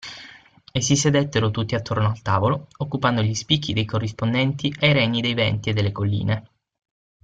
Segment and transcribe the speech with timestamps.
[0.71, 5.35] E si sedettero tutti attorno al tavolo, occupando gli spicchi dei corrispondenti ai regni dei
[5.35, 6.49] venti e delle colline.